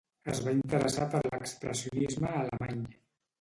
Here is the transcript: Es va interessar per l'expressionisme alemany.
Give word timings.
Es 0.31 0.39
va 0.45 0.53
interessar 0.59 1.05
per 1.11 1.21
l'expressionisme 1.25 2.33
alemany. 2.41 2.83